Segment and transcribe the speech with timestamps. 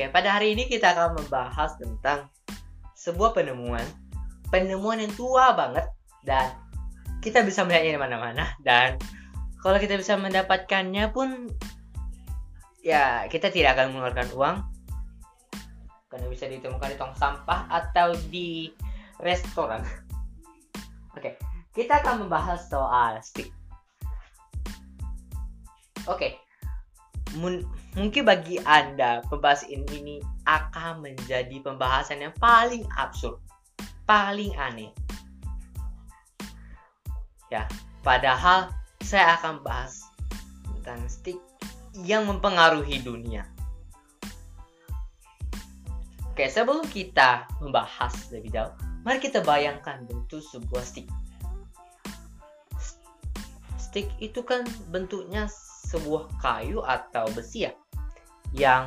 [0.00, 2.24] Oke, pada hari ini kita akan membahas tentang
[2.96, 3.84] sebuah penemuan,
[4.48, 5.92] penemuan yang tua banget
[6.24, 6.56] dan
[7.20, 8.96] kita bisa melihatnya di mana-mana dan
[9.60, 11.52] kalau kita bisa mendapatkannya pun
[12.80, 14.56] ya kita tidak akan mengeluarkan uang
[16.08, 18.72] karena bisa ditemukan di tong sampah atau di
[19.20, 19.84] restoran.
[21.12, 21.36] Oke,
[21.76, 23.52] kita akan membahas soal stick.
[26.08, 26.40] Oke,
[27.36, 33.38] mungkin bagi Anda pembahasan ini akan menjadi pembahasan yang paling absurd,
[34.08, 34.90] paling aneh.
[37.50, 37.66] Ya,
[38.02, 38.70] padahal
[39.02, 40.06] saya akan bahas
[40.70, 41.38] tentang stick
[42.06, 43.46] yang mempengaruhi dunia.
[46.30, 51.10] Oke, sebelum kita membahas lebih jauh, mari kita bayangkan bentuk sebuah stick.
[53.76, 54.62] Stick itu kan
[54.94, 55.50] bentuknya
[55.90, 57.74] sebuah kayu atau besi ya
[58.54, 58.86] yang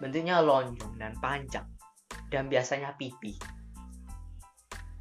[0.00, 1.68] bentuknya lonjong dan panjang
[2.32, 3.36] dan biasanya pipi.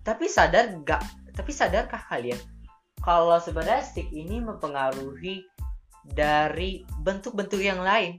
[0.04, 1.02] Tapi sadar gak?
[1.32, 2.38] Tapi sadarkah kalian
[3.02, 5.42] kalau sebenarnya stick ini mempengaruhi
[6.06, 8.18] dari bentuk-bentuk yang lain,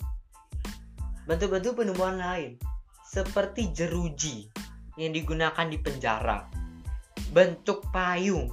[1.31, 2.59] bentuk-bentuk penemuan lain,
[3.07, 4.51] seperti jeruji
[4.99, 6.51] yang digunakan di penjara,
[7.31, 8.51] bentuk payung,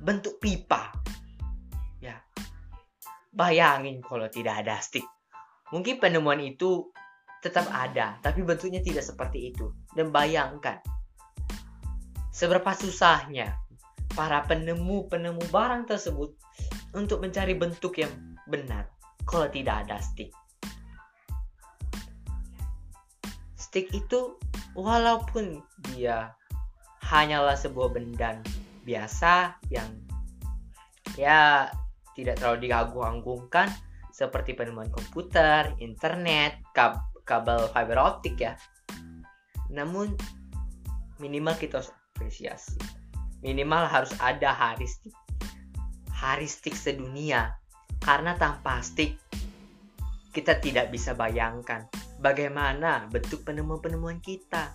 [0.00, 0.92] bentuk pipa,
[3.30, 5.06] Bayangin kalau tidak ada stick.
[5.70, 6.90] Mungkin penemuan itu
[7.40, 9.70] tetap ada, tapi bentuknya tidak seperti itu.
[9.94, 10.82] Dan bayangkan,
[12.34, 13.54] seberapa susahnya
[14.18, 16.34] para penemu-penemu barang tersebut
[16.92, 18.10] untuk mencari bentuk yang
[18.50, 18.90] benar
[19.22, 20.34] kalau tidak ada stick.
[23.54, 24.34] Stick itu
[24.74, 25.62] walaupun
[25.94, 26.34] dia
[27.06, 28.42] hanyalah sebuah benda
[28.82, 29.86] biasa yang
[31.14, 31.70] ya
[32.16, 33.70] tidak terlalu diagung-agungkan
[34.10, 38.58] seperti penemuan komputer, internet, kab kabel fiber optik ya.
[39.70, 40.18] Namun
[41.22, 42.76] minimal kita harus apresiasi.
[43.40, 45.14] Minimal harus ada haristik.
[46.10, 47.56] Haristik sedunia.
[48.00, 49.16] Karena tanpa stick
[50.30, 51.90] kita tidak bisa bayangkan
[52.22, 54.72] bagaimana bentuk penemuan-penemuan kita.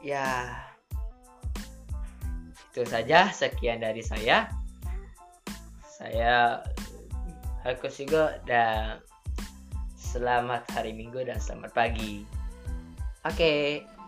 [0.00, 0.56] Ya,
[2.72, 3.28] itu saja.
[3.28, 4.59] Sekian dari saya.
[6.00, 6.64] Saya
[7.60, 9.04] Haku Sigo dan
[10.00, 12.24] selamat hari Minggu dan selamat pagi.
[13.28, 13.36] Oke.
[13.36, 13.99] Okay.